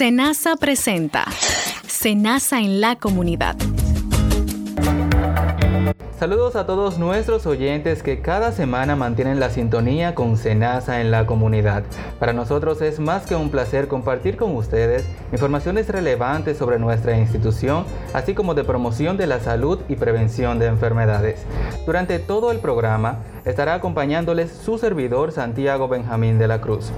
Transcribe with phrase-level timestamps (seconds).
[0.00, 1.26] Senasa presenta
[1.86, 3.54] Senasa en la comunidad.
[6.18, 11.26] Saludos a todos nuestros oyentes que cada semana mantienen la sintonía con Senasa en la
[11.26, 11.82] comunidad.
[12.18, 17.84] Para nosotros es más que un placer compartir con ustedes informaciones relevantes sobre nuestra institución,
[18.14, 21.44] así como de promoción de la salud y prevención de enfermedades.
[21.84, 26.92] Durante todo el programa estará acompañándoles su servidor Santiago Benjamín de la Cruz.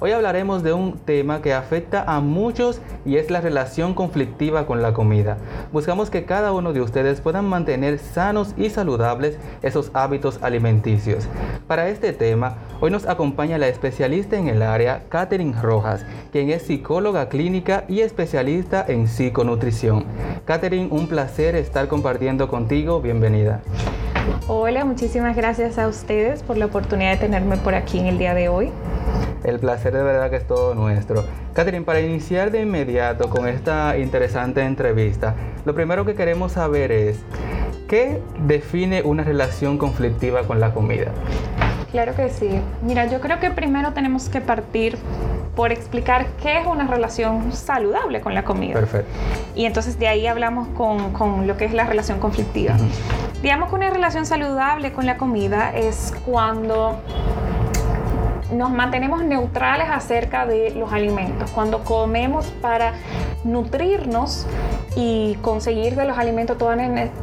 [0.00, 4.82] Hoy hablaremos de un tema que afecta a muchos y es la relación conflictiva con
[4.82, 5.36] la comida.
[5.70, 11.28] Buscamos que cada uno de ustedes puedan mantener sanos y saludables esos hábitos alimenticios.
[11.68, 16.62] Para este tema, hoy nos acompaña la especialista en el área, Catherine Rojas, quien es
[16.62, 20.04] psicóloga clínica y especialista en psiconutrición.
[20.44, 23.00] Catherine, un placer estar compartiendo contigo.
[23.00, 23.62] Bienvenida.
[24.46, 28.34] Hola, muchísimas gracias a ustedes por la oportunidad de tenerme por aquí en el día
[28.34, 28.70] de hoy.
[29.44, 31.24] El placer de verdad que es todo nuestro.
[31.52, 35.34] Catherine, para iniciar de inmediato con esta interesante entrevista,
[35.64, 37.20] lo primero que queremos saber es,
[37.88, 41.10] ¿qué define una relación conflictiva con la comida?
[41.90, 42.48] Claro que sí.
[42.82, 44.96] Mira, yo creo que primero tenemos que partir
[45.54, 48.74] por explicar qué es una relación saludable con la comida.
[48.74, 49.10] Perfecto.
[49.54, 52.76] Y entonces de ahí hablamos con, con lo que es la relación conflictiva.
[53.42, 57.00] Digamos que una relación saludable con la comida es cuando
[58.52, 61.50] nos mantenemos neutrales acerca de los alimentos.
[61.50, 62.94] Cuando comemos para
[63.44, 64.46] nutrirnos
[64.94, 66.78] y conseguir de los alimentos todas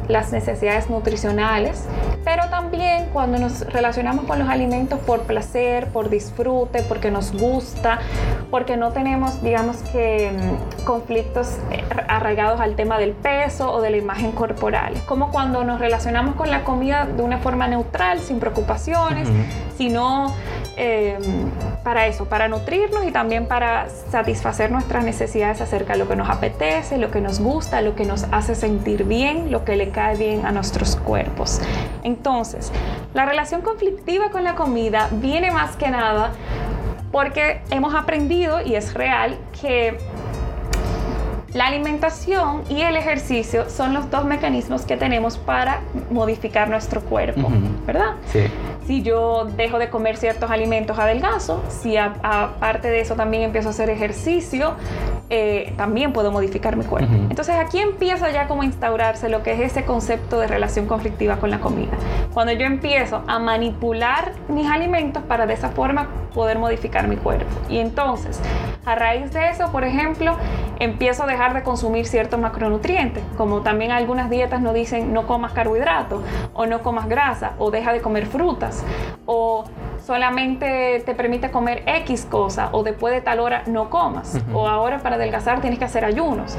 [0.08, 1.86] las necesidades nutricionales,
[2.24, 7.98] pero también cuando nos relacionamos con los alimentos por placer, por disfrute, porque nos gusta,
[8.50, 13.90] porque no tenemos, digamos que, mm, conflictos eh, arraigados al tema del peso o de
[13.90, 14.94] la imagen corporal.
[15.06, 19.28] Como cuando nos relacionamos con la comida de una forma neutral, sin preocupaciones,
[19.76, 20.34] sino
[20.76, 21.18] eh,
[21.82, 26.28] para eso, para nutrirnos y también para satisfacer nuestras necesidades acerca de lo que nos
[26.28, 30.16] apetece, lo que nos gusta, lo que nos hace sentir bien, lo que le cae
[30.16, 31.60] bien a nuestros cuerpos.
[32.02, 32.72] Entonces,
[33.14, 36.32] la relación conflictiva con la comida viene más que nada
[37.12, 39.98] porque hemos aprendido, y es real, que
[41.54, 45.80] la alimentación y el ejercicio son los dos mecanismos que tenemos para
[46.10, 47.50] modificar nuestro cuerpo,
[47.86, 48.14] ¿verdad?
[48.26, 48.44] Sí.
[48.86, 51.62] Si yo dejo de comer ciertos alimentos, adelgazo.
[51.68, 54.74] Si aparte de eso también empiezo a hacer ejercicio,
[55.30, 57.12] eh, también puedo modificar mi cuerpo.
[57.28, 61.36] Entonces aquí empieza ya como a instaurarse lo que es ese concepto de relación conflictiva
[61.36, 61.92] con la comida.
[62.34, 67.46] Cuando yo empiezo a manipular mis alimentos para de esa forma poder modificar mi cuerpo.
[67.68, 68.40] Y entonces,
[68.84, 70.36] a raíz de eso, por ejemplo,
[70.80, 75.52] empiezo a dejar de consumir ciertos macronutrientes, como también algunas dietas nos dicen no comas
[75.52, 76.22] carbohidratos
[76.54, 78.84] o no comas grasa o deja de comer frutas
[79.26, 79.64] o
[80.04, 84.98] solamente te permite comer X cosa o después de tal hora no comas o ahora
[84.98, 86.56] para adelgazar tienes que hacer ayunos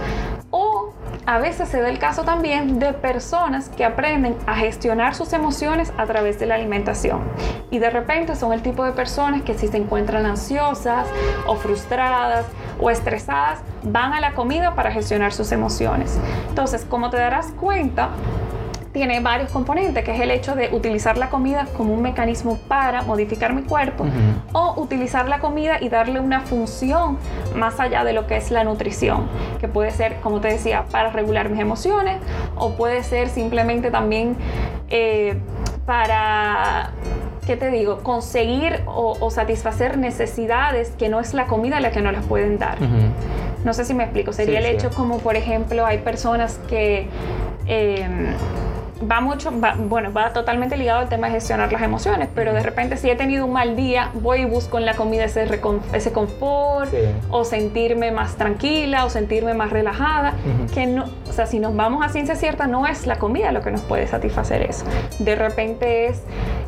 [0.52, 0.94] o
[1.25, 5.94] a veces se da el caso también de personas que aprenden a gestionar sus emociones
[5.97, 7.22] a través de la alimentación.
[7.69, 11.08] Y de repente son el tipo de personas que si se encuentran ansiosas
[11.46, 12.46] o frustradas
[12.79, 16.19] o estresadas, van a la comida para gestionar sus emociones.
[16.50, 18.09] Entonces, como te darás cuenta,
[18.91, 23.03] tiene varios componentes, que es el hecho de utilizar la comida como un mecanismo para
[23.03, 24.06] modificar mi cuerpo
[24.53, 27.18] o utilizar la comida y darle una función
[27.56, 29.28] más allá de lo que es la nutrición,
[29.59, 32.19] que puede ser, como te decía, para regular mis emociones
[32.56, 34.35] o puede ser simplemente también
[34.90, 35.40] eh,
[35.85, 36.91] para
[37.47, 38.00] ¿qué te digo?
[38.00, 42.78] Conseguir o, satisfacer necesidades que no es la comida la que no las pueden dar.
[43.63, 44.34] No sé si me explico.
[44.34, 47.08] Sería el hecho como, por ejemplo, hay personas que...
[47.68, 48.34] Em,
[49.09, 52.97] va mucho, bueno, va totalmente ligado al tema de gestionar las emociones, pero de repente
[52.97, 55.47] si he tenido un mal día, voy y busco en la comida ese,
[55.94, 56.94] ese confort
[57.29, 60.34] o sentirme más tranquila o sentirme más relajada,
[60.73, 63.61] que no, o sea, si nos vamos a ciencia cierta, no es la comida lo
[63.61, 64.85] que nos puede satisfacer eso.
[65.19, 66.23] De repente es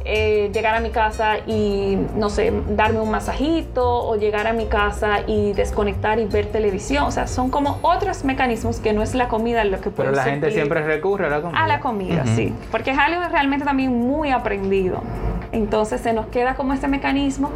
[0.05, 4.65] eh, llegar a mi casa y, no sé, darme un masajito o llegar a mi
[4.65, 9.15] casa y desconectar y ver televisión, o sea, son como otros mecanismos que no es
[9.15, 11.63] la comida lo que puede Pero la gente siempre recurre a la comida.
[11.63, 15.01] A la comida sí, porque es algo realmente también muy aprendido.
[15.51, 17.51] Entonces se nos queda como este mecanismo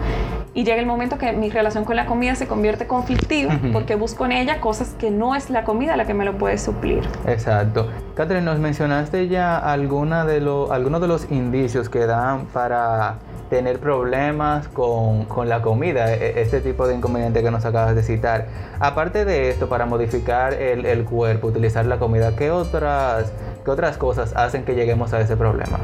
[0.54, 4.26] y llega el momento que mi relación con la comida se convierte conflictiva porque busco
[4.26, 7.02] en ella cosas que no es la comida la que me lo puede suplir.
[7.26, 7.90] Exacto.
[8.16, 10.38] Catherine, nos mencionaste ya alguna de
[10.72, 13.16] algunos de los indicios que dan para
[13.50, 18.04] tener problemas con, con, la comida, e, este tipo de inconveniente que nos acabas de
[18.04, 18.48] citar.
[18.80, 23.32] Aparte de esto, para modificar el, el cuerpo, utilizar la comida, ¿qué otras
[23.68, 25.78] ¿Qué otras cosas hacen que lleguemos a ese problema?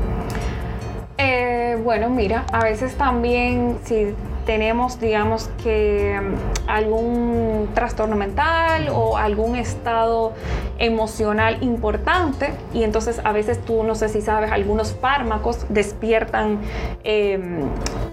[1.18, 4.16] Eh, bueno, mira, a veces también si
[4.46, 10.32] tenemos, digamos que mm, algún trastorno mental o algún estado
[10.80, 16.60] emocional importante y entonces a veces tú no sé si sabes, algunos fármacos despiertan
[17.04, 17.68] em,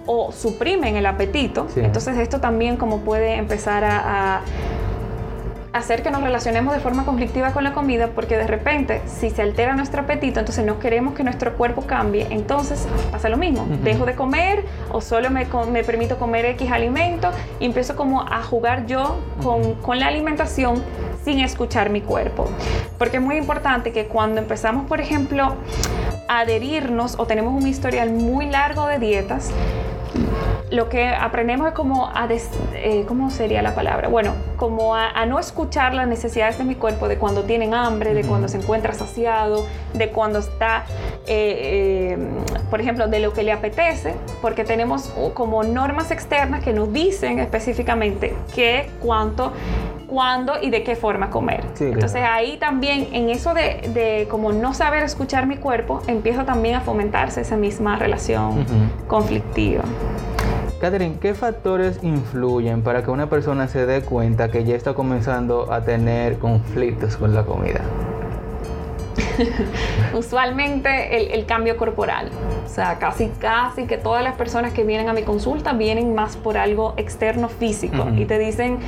[0.05, 1.69] o suprimen el apetito.
[1.77, 4.41] Entonces esto también como puede empezar a
[5.73, 9.43] hacer que nos relacionemos de forma conflictiva con la comida porque de repente si se
[9.43, 14.05] altera nuestro apetito, entonces no queremos que nuestro cuerpo cambie, entonces pasa lo mismo, dejo
[14.05, 17.31] de comer o solo me, me, permito comer X alimento
[17.61, 20.83] y empiezo como a jugar yo con, con la alimentación
[21.25, 22.49] sin escuchar mi cuerpo.
[22.99, 25.55] Porque es muy importante que cuando empezamos, por ejemplo,
[26.29, 29.51] a adherirnos o tenemos un historial muy largo de dietas,
[30.71, 32.29] lo que aprendemos es como a,
[32.75, 34.09] eh, ¿cómo sería la palabra?
[34.09, 38.25] Bueno, como a, no escuchar las necesidades de mi cuerpo de cuando tienen hambre, de
[38.25, 40.85] cuando se encuentra saciado, de cuando está,
[41.27, 42.19] eh, eh,
[42.71, 47.41] por ejemplo, de lo que le apetece, porque tenemos como normas externas que nos dicen
[47.41, 49.53] específicamente qué, cuánto,
[50.07, 51.65] cuándo y de qué forma comer.
[51.81, 56.77] Entonces ahí también, en eso de, de, como no saber escuchar mi cuerpo, empiezo también
[56.77, 58.65] a fomentarse esa misma relación
[59.09, 59.83] conflictiva.
[60.81, 65.71] Catherine, ¿qué factores influyen para que una persona se dé cuenta que ya está comenzando
[65.71, 67.83] a tener conflictos con la comida?
[70.15, 72.31] Usualmente el, cambio corporal.
[72.65, 76.37] O sea, casi, casi que todas las personas que vienen a mi consulta vienen más
[76.37, 78.79] por algo externo físico y te dicen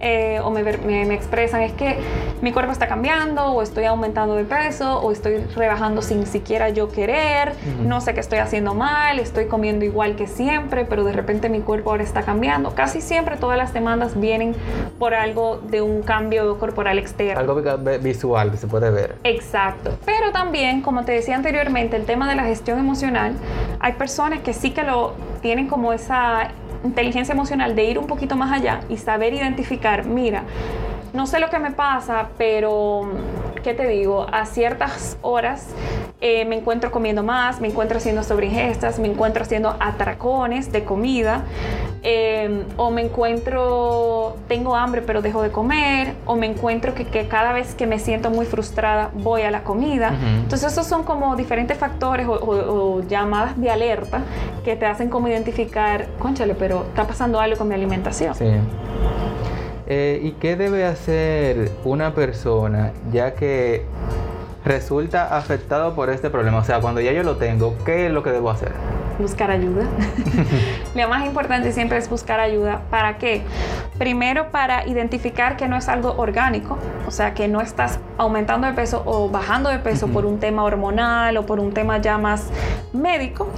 [0.00, 1.96] eh, o me, me, expresan es que
[2.42, 6.90] mi cuerpo está cambiando o estoy aumentando de peso o estoy rebajando sin siquiera yo
[6.90, 7.52] querer,
[7.84, 11.60] no sé qué estoy haciendo mal, estoy comiendo igual que siempre, pero de repente mi
[11.60, 12.74] cuerpo ahora está cambiando.
[12.74, 14.54] Casi siempre todas las demandas vienen
[14.98, 17.40] por algo de un cambio corporal externo.
[17.40, 17.62] Algo
[18.00, 19.16] visual que se puede ver.
[19.24, 19.92] Exacto.
[20.04, 23.34] Pero también, como te decía anteriormente, el tema de la gestión emocional,
[23.80, 26.48] hay personas que sí que lo tienen como esa
[26.84, 30.44] inteligencia emocional de ir un poquito más allá y saber identificar, mira,
[31.12, 33.10] no sé lo que me pasa, pero,
[33.62, 34.26] ¿qué te digo?
[34.32, 35.68] A ciertas horas
[36.20, 41.44] eh, me encuentro comiendo más, me encuentro haciendo sobreingestas, me encuentro haciendo atracones de comida,
[42.02, 47.52] em, o me encuentro, tengo hambre pero dejo de comer, o me encuentro que, cada
[47.52, 50.12] vez que me siento muy frustrada voy a la comida.
[50.42, 54.22] Entonces esos son como diferentes factores o, llamadas de alerta
[54.64, 58.34] que te hacen como identificar, conchale, pero está pasando algo con mi alimentación.
[58.34, 58.46] Sí.
[59.92, 63.84] Eh, ¿Y qué debe hacer una persona ya que
[64.64, 66.58] resulta afectado por este problema?
[66.58, 68.72] O sea, cuando ya yo lo tengo, ¿qué es lo que debo hacer?
[69.18, 69.84] Buscar ayuda.
[70.94, 72.82] lo más importante siempre es buscar ayuda.
[72.90, 73.42] ¿Para qué?
[73.98, 78.72] Primero para identificar que no es algo orgánico, o sea, que no estás aumentando de
[78.72, 82.46] peso o bajando de peso por un tema hormonal o por un tema ya más
[82.92, 83.48] médico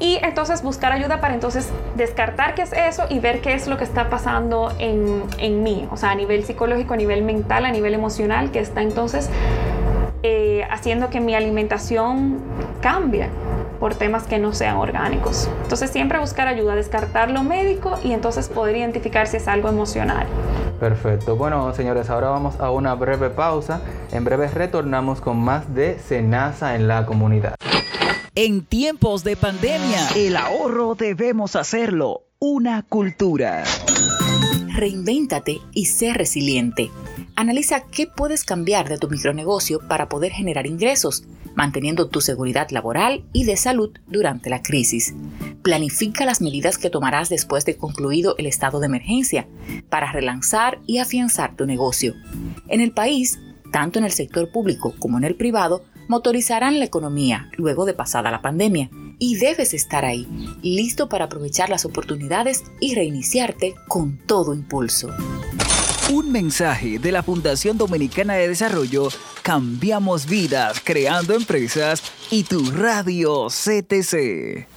[0.00, 3.76] y entonces buscar ayuda para entonces descartar qué es eso y ver qué es lo
[3.76, 7.70] que está pasando en, en mí, o sea, a nivel psicológico, a nivel mental, a
[7.70, 9.30] nivel emocional, que está entonces
[10.26, 12.38] eh, haciendo que mi alimentación
[12.80, 13.28] cambie
[13.78, 15.50] por temas que no sean orgánicos.
[15.64, 20.26] Entonces siempre buscar ayuda, descartar lo médico y entonces poder identificar si es algo emocional.
[20.80, 21.36] Perfecto.
[21.36, 23.82] Bueno, señores, ahora vamos a una breve pausa.
[24.12, 27.56] En breve retornamos con más de Cenaza en la comunidad.
[28.34, 33.64] En tiempos de pandemia, el ahorro debemos hacerlo una cultura.
[34.74, 36.90] Reinvéntate y sé resiliente.
[37.36, 41.24] Analiza qué puedes cambiar de tu micronegocio para poder generar ingresos,
[41.56, 45.14] manteniendo tu seguridad laboral y de salud durante la crisis.
[45.62, 49.48] Planifica las medidas que tomarás después de concluido el estado de emergencia
[49.88, 52.14] para relanzar y afianzar tu negocio.
[52.68, 53.40] En el país,
[53.72, 58.30] tanto en el sector público como en el privado, motorizarán la economía luego de pasada
[58.30, 60.28] la pandemia y debes estar ahí,
[60.62, 65.10] listo para aprovechar las oportunidades y reiniciarte con todo impulso.
[66.10, 69.08] Un mensaje de la Fundación Dominicana de Desarrollo,
[69.42, 74.68] Cambiamos Vidas, Creando Empresas y tu radio CTC.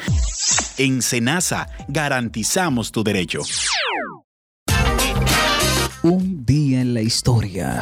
[0.78, 3.42] En Senasa garantizamos tu derecho.
[6.98, 7.80] La historia.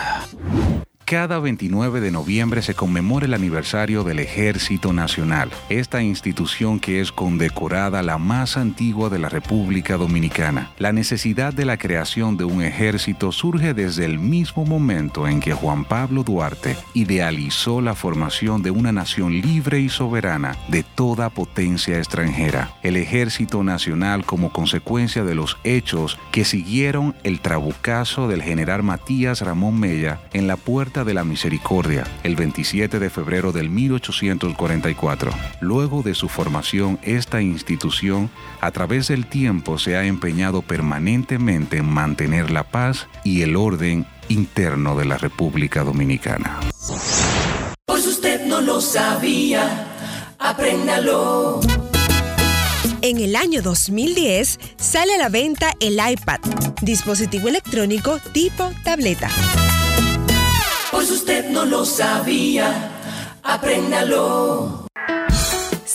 [1.06, 7.12] Cada 29 de noviembre se conmemora el aniversario del Ejército Nacional, esta institución que es
[7.12, 10.72] condecorada la más antigua de la República Dominicana.
[10.78, 15.54] La necesidad de la creación de un ejército surge desde el mismo momento en que
[15.54, 21.98] Juan Pablo Duarte idealizó la formación de una nación libre y soberana de toda potencia
[21.98, 22.72] extranjera.
[22.82, 29.40] El Ejército Nacional como consecuencia de los hechos que siguieron el trabucazo del general Matías
[29.42, 35.30] Ramón Mella en la puerta de la Misericordia el 27 de febrero del 1844.
[35.60, 41.86] Luego de su formación, esta institución a través del tiempo se ha empeñado permanentemente en
[41.86, 46.60] mantener la paz y el orden interno de la República Dominicana.
[47.84, 51.60] Por si usted no lo sabía, apréndalo.
[53.02, 56.40] En el año 2010 sale a la venta el iPad,
[56.80, 59.28] dispositivo electrónico tipo tableta
[61.06, 62.90] si usted no lo sabía,
[63.42, 64.85] apréndalo.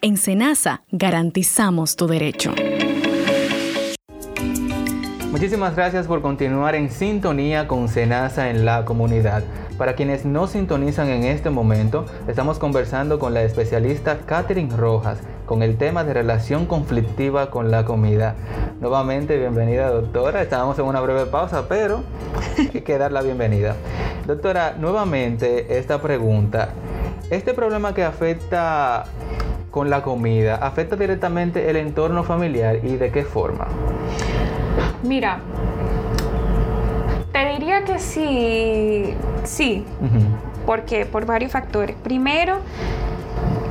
[0.00, 2.54] En Senasa garantizamos tu derecho.
[5.32, 9.42] Muchísimas gracias por continuar en sintonía con Senasa en la comunidad.
[9.78, 15.18] Para quienes no sintonizan en este momento, estamos conversando con la especialista Catherine Rojas
[15.52, 18.36] con el tema de relación conflictiva con la comida.
[18.80, 20.40] Nuevamente, bienvenida doctora.
[20.40, 22.04] Estábamos en una breve pausa, pero
[22.58, 23.76] hay que dar la bienvenida.
[24.26, 26.70] Doctora, nuevamente esta pregunta.
[27.28, 29.04] Este problema que afecta
[29.70, 33.68] con la comida, ¿afecta directamente el entorno familiar y de qué forma?
[35.02, 35.40] Mira,
[37.30, 39.12] te diría que sí,
[39.44, 39.84] sí.
[40.64, 41.04] ¿Por qué?
[41.04, 41.94] Por varios factores.
[42.02, 42.60] Primero,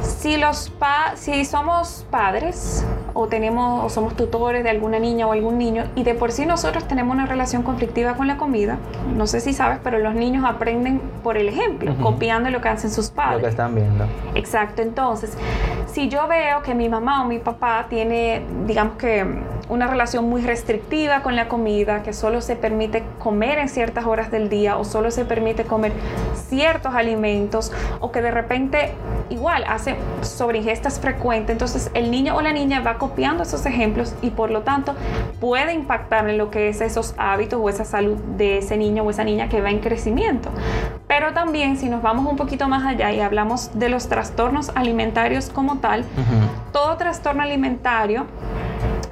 [0.01, 5.31] si, los pa si somos padres o, tenemos, o somos tutores de alguna niña o
[5.31, 8.77] algún niño y de por sí nosotros tenemos una relación conflictiva con la comida,
[9.15, 12.91] no sé si sabes, pero los niños aprenden por el ejemplo, copiando lo que hacen
[12.91, 13.37] sus padres.
[13.37, 14.05] Lo que están viendo.
[14.35, 15.37] Exacto, entonces,
[15.87, 19.25] si yo veo que mi mamá o mi papá tiene, digamos que
[19.69, 24.29] una relación muy restrictiva con la comida, que solo se permite comer en ciertas horas
[24.29, 25.93] del día o solo se permite comer
[26.51, 28.91] ciertos alimentos o que de repente
[29.29, 34.31] igual hace sobreingestas frecuentes, entonces el niño o la niña va copiando esos ejemplos y
[34.31, 34.93] por lo tanto
[35.39, 39.09] puede impactar en lo que es esos hábitos o esa salud de ese niño o
[39.09, 40.49] esa niña que va en crecimiento.
[41.07, 45.49] Pero también si nos vamos un poquito más allá y hablamos de los trastornos alimentarios
[45.49, 46.03] como tal,
[46.73, 48.25] todo trastorno alimentario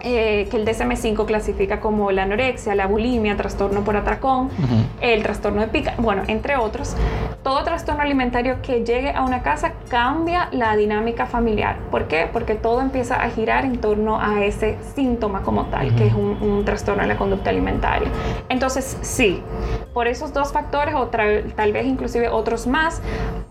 [0.01, 4.50] eh, que el DSM-5 clasifica como la anorexia, la bulimia, trastorno por atracón,
[5.01, 6.96] el trastorno de pica, bueno, entre otros.
[7.44, 11.77] Todo trastorno alimentario que llegue a una casa cambia la dinámica familiar.
[11.89, 12.29] ¿Por qué?
[12.32, 16.38] Porque todo empieza a girar en torno a ese síntoma como tal, que es un,
[16.41, 18.10] un, trastorno de la conducta alimentaria.
[18.50, 19.41] Entonces, sí,
[19.94, 23.01] por esos dos factores o tal vez inclusive otros más,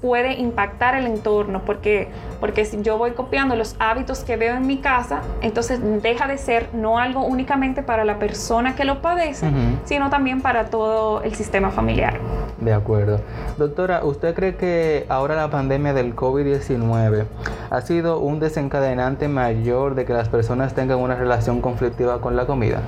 [0.01, 2.09] puede impactar el entorno, porque,
[2.41, 6.38] porque si yo voy copiando los hábitos que veo en mi casa, entonces deja de
[6.39, 9.51] ser no algo únicamente para la persona que lo padece,
[9.85, 12.19] sino también para todo el sistema familiar.
[12.61, 13.21] De acuerdo.
[13.57, 17.25] Doctora, ¿usted cree que ahora la pandemia del COVID-19
[17.71, 22.47] ha sido un desencadenante mayor de que las personas tengan una relación conflictiva con la
[22.47, 22.81] comida?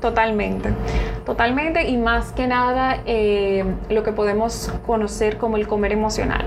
[0.00, 0.70] Totalmente,
[1.24, 6.44] totalmente y más que nada eh, lo que podemos conocer como el comer emocional.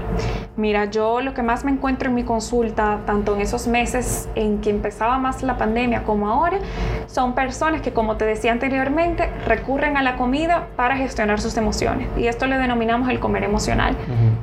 [0.56, 4.60] Mira, yo lo que más me encuentro en mi consulta, tanto en esos meses en
[4.60, 6.60] que empezaba más la pandemia como ahora,
[7.08, 12.08] son personas que, como te decía anteriormente, recurren a la comida para gestionar sus emociones.
[12.18, 13.96] Y esto le denominamos el comer emocional.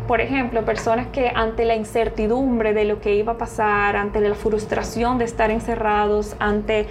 [0.08, 4.34] Por ejemplo, personas que ante la incertidumbre de lo que iba a pasar, ante la
[4.34, 6.86] frustración de estar encerrados, ante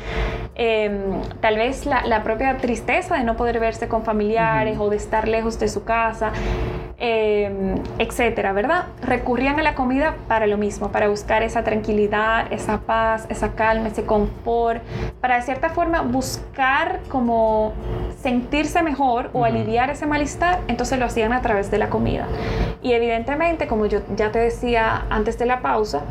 [0.55, 4.98] em, tal vez la, la propia tristeza de no poder verse con familiares o de
[4.98, 6.32] estar lejos de su casa,
[6.98, 8.86] eh, etcétera, ¿verdad?
[9.02, 13.90] Recurrían a la comida para lo mismo, para buscar esa tranquilidad, esa paz, esa calma,
[13.90, 14.82] ese confort,
[15.20, 17.74] para de cierta forma buscar como
[18.22, 22.28] sentirse mejor o aliviar ese malestar, entonces lo hacían a través de la comida.
[22.82, 26.02] Y evidentemente, como yo ya te decía antes de la pausa,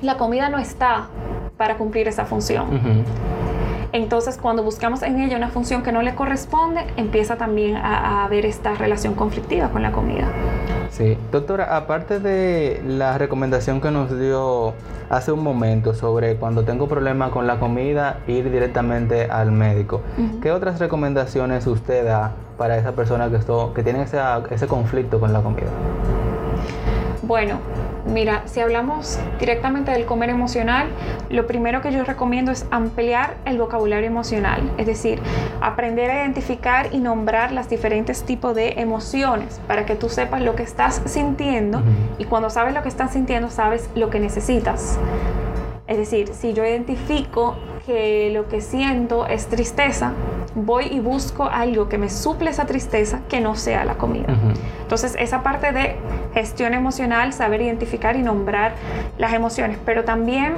[0.00, 1.08] la comida no está
[1.56, 3.04] para cumplir esa función.
[3.92, 8.46] Entonces, cuando buscamos en ella una función que no le corresponde, empieza también a, haber
[8.46, 10.26] esta relación conflictiva con la comida.
[10.90, 14.72] Sí, doctora, aparte de la recomendación que nos dio
[15.10, 20.00] hace un momento sobre cuando tengo problemas con la comida, ir directamente al médico,
[20.40, 25.34] ¿qué otras recomendaciones usted da para esa persona que, esto, que tiene ese conflicto con
[25.34, 25.68] la comida?
[27.22, 27.58] Bueno,
[28.04, 30.88] Mira, si hablamos directamente del comer emocional,
[31.30, 35.20] lo primero que yo recomiendo es ampliar el vocabulario emocional, es decir,
[35.60, 40.56] aprender a identificar y nombrar las diferentes tipos de emociones para que tú sepas lo
[40.56, 41.80] que estás sintiendo
[42.18, 44.98] y cuando sabes lo que estás sintiendo sabes lo que necesitas.
[45.86, 47.56] Es decir, si yo identifico
[47.86, 50.12] que lo que siento es tristeza,
[50.54, 54.34] voy y busco algo que me suple esa tristeza que no sea la comida.
[54.82, 55.96] Entonces, esa parte de
[56.34, 58.74] gestión emocional, saber identificar y nombrar
[59.18, 60.54] las emociones, pero también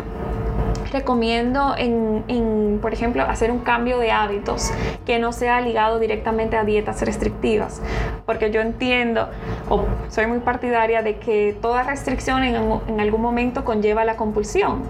[0.92, 4.70] recomiendo en, por ejemplo, hacer un cambio de hábitos
[5.04, 7.82] que no sea ligado directamente a dietas restrictivas,
[8.26, 9.28] porque yo entiendo
[9.68, 12.54] o soy muy partidaria de que toda restricción en,
[12.86, 14.82] en algún momento conlleva la compulsión.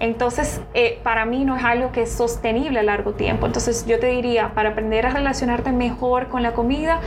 [0.00, 3.46] Entonces, eh, para mí no es algo que es sostenible a largo tiempo.
[3.46, 7.00] Entonces, yo te diría, para aprender a relacionarte mejor con la comida,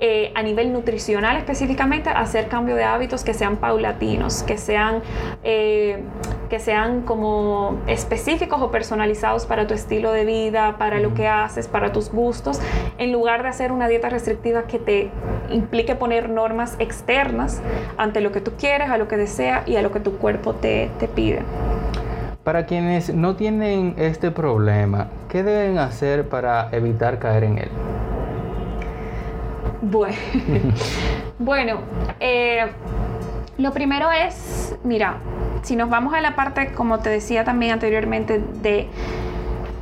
[0.00, 5.02] eh, a nivel nutricional específicamente, hacer cambio de hábitos que sean paulatinos, que sean,
[5.44, 6.02] eh,
[6.50, 11.68] que sean como específicos o personalizados para tu estilo de vida, para lo que haces,
[11.68, 12.60] para tus gustos,
[12.98, 15.10] en lugar de hacer una dieta restrictiva que te
[15.50, 17.62] implique poner normas externas
[17.96, 20.54] ante lo que tú quieres, a lo que deseas y a lo que tu cuerpo
[20.54, 21.42] te, te pide.
[22.44, 27.70] Para quienes no tienen este problema, ¿qué deben hacer para evitar caer en él?
[29.80, 30.14] Bueno,
[31.38, 31.78] bueno
[32.20, 32.66] eh,
[33.56, 35.16] lo primero es, mira,
[35.62, 38.88] si nos vamos a la parte, como te decía también anteriormente, de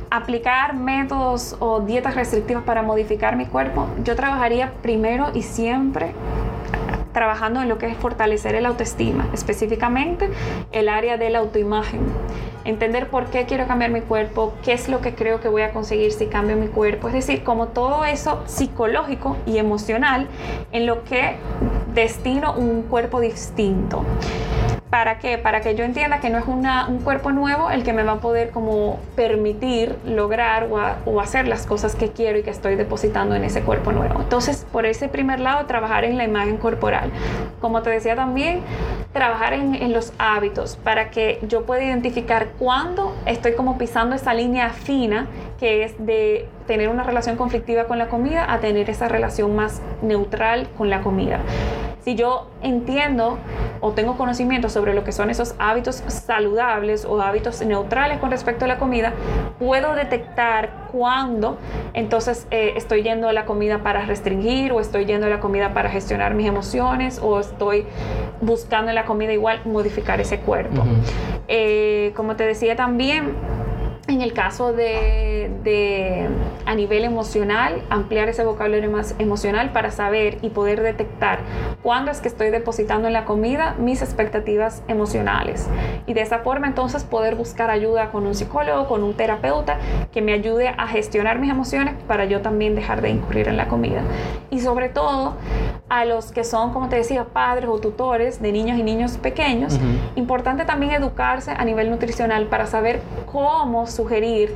[0.09, 6.13] aplicar métodos o dietas restrictivas para modificar mi cuerpo, yo trabajaría primero y siempre
[7.13, 10.29] trabajando en lo que es fortalecer el autoestima, específicamente
[10.71, 12.01] el área de la autoimagen
[12.65, 15.71] entender por qué quiero cambiar mi cuerpo, qué es lo que creo que voy a
[15.71, 20.27] conseguir si cambio mi cuerpo, es decir, como todo eso psicológico y emocional
[20.71, 21.35] en lo que
[21.93, 24.05] destino un cuerpo distinto.
[24.93, 25.39] ¿Para qué?
[25.39, 28.19] Para que yo entienda que no es un cuerpo nuevo el que me va a
[28.19, 30.67] poder como permitir lograr
[31.05, 34.21] o, hacer las cosas que quiero y que estoy depositando en ese cuerpo nuevo.
[34.21, 37.09] Entonces, por ese primer lado, trabajar en la imagen corporal.
[37.59, 38.61] Como te decía también,
[39.13, 44.69] trabajar en, los hábitos para que yo pueda identificar cuándo estoy como pisando esa línea
[44.69, 45.25] fina
[45.59, 49.81] que es de tener una relación conflictiva con la comida a tener esa relación más
[50.03, 51.39] neutral con la comida.
[52.03, 53.37] Si yo entiendo
[53.79, 58.65] o tengo conocimiento sobre lo que son esos hábitos saludables o hábitos neutrales con respecto
[58.65, 59.13] a la comida,
[59.57, 61.57] puedo detectar cuándo
[61.93, 65.73] entonces eh, estoy yendo a la comida para restringir o estoy yendo a la comida
[65.73, 67.85] para gestionar mis emociones o estoy
[68.41, 70.83] buscando en la comida igual modificar ese cuerpo.
[71.47, 73.33] Eh, como te decía también,
[74.13, 76.29] en el caso de,
[76.65, 81.39] a nivel emocional, ampliar ese vocabulario más emocional para saber y poder detectar
[81.81, 85.67] cuándo es que estoy depositando en la comida mis expectativas emocionales.
[86.05, 89.77] Y de esa forma entonces poder buscar ayuda con un psicólogo, con un terapeuta
[90.11, 93.67] que me ayude a gestionar mis emociones para yo también dejar de incurrir en la
[93.67, 94.03] comida.
[94.49, 95.33] Y sobre todo
[95.89, 99.79] a los que son, como te decía, padres o tutores de niños y niños pequeños,
[100.15, 104.53] importante también educarse a nivel nutricional para saber cómo sugerir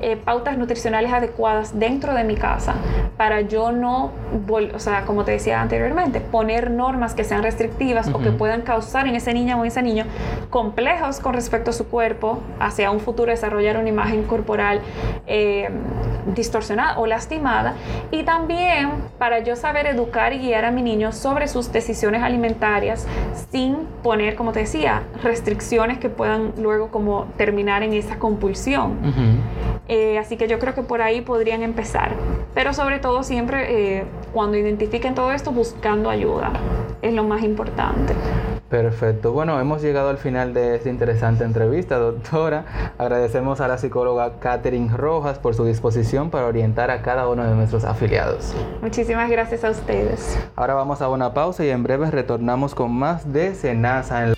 [0.00, 2.74] eh, pautas nutricionales adecuadas dentro de mi casa
[3.16, 4.12] para yo no,
[4.48, 9.08] o sea, como te decía anteriormente, poner normas que sean restrictivas o que puedan causar
[9.08, 10.04] en ese niño o ese niño
[10.50, 14.80] complejos con respecto a su cuerpo, hacia un futuro desarrollar una imagen corporal
[15.26, 15.68] eh,
[16.34, 17.74] distorsionada o lastimada.
[18.12, 23.06] Y también para yo saber educar y guiar a mi niño sobre sus decisiones alimentarias
[23.50, 28.77] sin poner, como te decía, restricciones que puedan luego como terminar en esa compulsión
[29.88, 32.14] eh, así que yo creo que por ahí podrían empezar.
[32.54, 36.52] Pero sobre todo siempre eh, cuando identifiquen todo esto buscando ayuda.
[37.02, 38.14] Es lo más importante.
[38.68, 39.32] Perfecto.
[39.32, 42.92] Bueno, hemos llegado al final de esta interesante entrevista, doctora.
[42.98, 47.54] Agradecemos a la psicóloga Catherine Rojas por su disposición para orientar a cada uno de
[47.54, 48.54] nuestros afiliados.
[48.82, 50.38] Muchísimas gracias a ustedes.
[50.54, 54.37] Ahora vamos a una pausa y en breve retornamos con más de Senasa en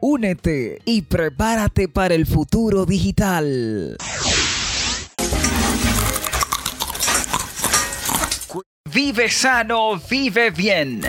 [0.00, 3.96] Únete y prepárate para el futuro digital.
[8.92, 11.02] Vive sano, vive bien.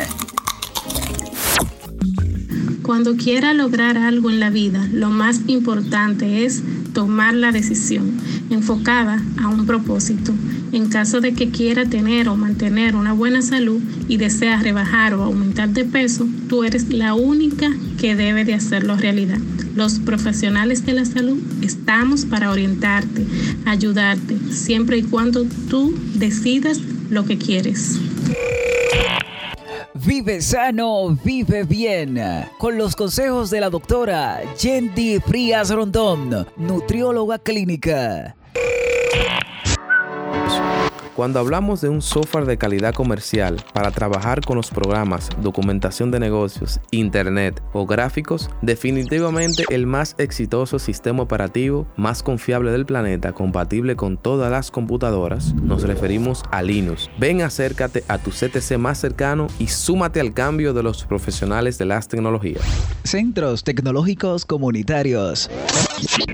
[2.87, 8.13] Cuando quiera lograr algo en la vida, lo más importante es tomar la decisión
[8.49, 10.33] enfocada a un propósito.
[10.71, 15.23] En caso de que quiera tener o mantener una buena salud y desea rebajar o
[15.23, 17.69] aumentar de peso, tú eres la única
[17.99, 19.39] que debe de hacerlo realidad.
[19.75, 23.25] Los profesionales de la salud estamos para orientarte,
[23.65, 27.99] ayudarte, siempre y cuando tú decidas lo que quieres.
[30.05, 32.21] Vive sano, vive bien.
[32.59, 38.35] Con los consejos de la doctora Yendi Frías Rondón, nutrióloga clínica.
[41.17, 46.19] Cuando hablamos de un software de calidad comercial para trabajar con los programas, documentación de
[46.19, 53.95] negocios, internet o gráficos, definitivamente el más exitoso sistema operativo más confiable del planeta, compatible
[53.95, 57.09] con todas las computadoras, nos referimos a Linux.
[57.17, 61.85] Ven, acércate a tu CTC más cercano y súmate al cambio de los profesionales de
[61.85, 62.61] las tecnologías.
[63.05, 65.49] Centros tecnológicos comunitarios.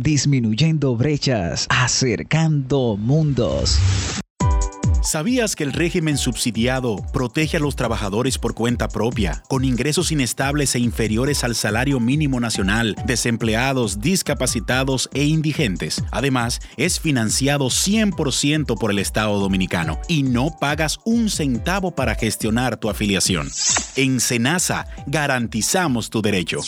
[0.01, 3.79] Disminuyendo brechas, acercando mundos.
[5.03, 10.75] ¿Sabías que el régimen subsidiado protege a los trabajadores por cuenta propia, con ingresos inestables
[10.75, 16.01] e inferiores al salario mínimo nacional, desempleados, discapacitados e indigentes?
[16.11, 22.77] Además, es financiado 100% por el Estado dominicano y no pagas un centavo para gestionar
[22.77, 23.49] tu afiliación.
[23.97, 26.59] En Senasa garantizamos tu derecho.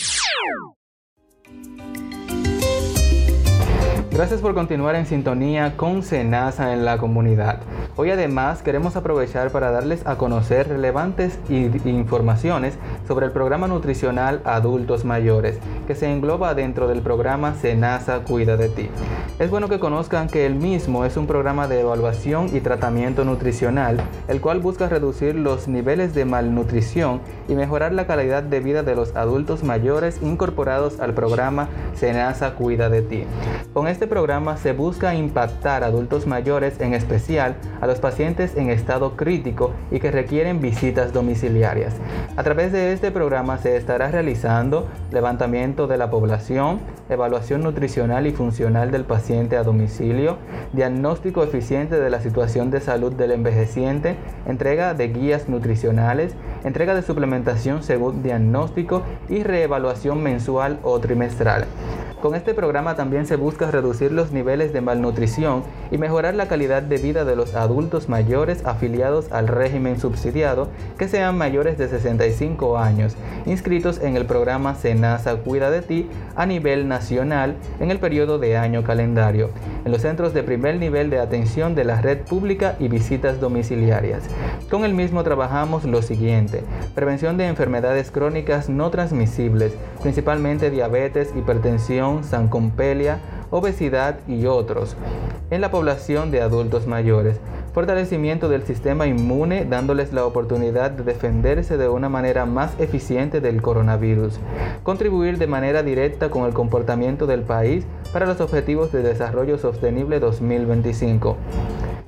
[4.10, 7.60] Gracias por continuar en sintonía con Senasa en la comunidad.
[7.98, 12.74] Hoy además queremos aprovechar para darles a conocer relevantes informaciones
[13.08, 18.68] sobre el programa nutricional Adultos Mayores, que se engloba dentro del programa Senasa Cuida de
[18.68, 18.90] ti.
[19.38, 23.98] Es bueno que conozcan que el mismo es un programa de evaluación y tratamiento nutricional,
[24.28, 28.94] el cual busca reducir los niveles de malnutrición y mejorar la calidad de vida de
[28.94, 33.24] los adultos mayores incorporados al programa Senasa Cuida de ti.
[33.72, 38.70] Con este programa se busca impactar a adultos mayores, en especial a los pacientes en
[38.70, 41.94] estado crítico y que requieren visitas domiciliarias.
[42.36, 48.32] A través de este programa se estará realizando levantamiento de la población, evaluación nutricional y
[48.32, 50.38] funcional del paciente a domicilio,
[50.72, 57.02] diagnóstico eficiente de la situación de salud del envejeciente, entrega de guías nutricionales, entrega de
[57.82, 61.66] según diagnóstico y reevaluación mensual o trimestral.
[62.22, 66.82] Con este programa también se busca reducir los niveles de malnutrición y mejorar la calidad
[66.82, 72.78] de vida de los adultos mayores afiliados al régimen subsidiado que sean mayores de 65
[72.78, 78.38] años, inscritos en el programa Senasa Cuida de Ti a nivel nacional en el periodo
[78.38, 79.50] de año calendario,
[79.84, 84.22] en los centros de primer nivel de atención de la red pública y visitas domiciliarias.
[84.70, 86.62] Con el mismo trabajamos lo siguiente,
[86.94, 93.18] prevención de enfermedades crónicas no transmisibles, principalmente diabetes, hipertensión, sancompelia,
[93.50, 94.96] obesidad y otros
[95.50, 97.38] en la población de adultos mayores.
[97.72, 103.60] Fortalecimiento del sistema inmune dándoles la oportunidad de defenderse de una manera más eficiente del
[103.60, 104.40] coronavirus.
[104.82, 110.20] Contribuir de manera directa con el comportamiento del país para los Objetivos de Desarrollo Sostenible
[110.20, 111.36] 2025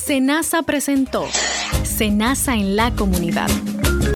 [0.04, 1.26] Senasa presentó
[1.84, 3.48] Senasa en la comunidad